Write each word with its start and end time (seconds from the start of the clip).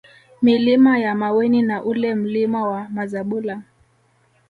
Milima 0.41 0.99
ya 0.99 1.15
Maweni 1.15 1.61
na 1.61 1.83
ule 1.83 2.15
Mlima 2.15 2.67
wa 2.67 2.89
Mazabula 2.89 3.61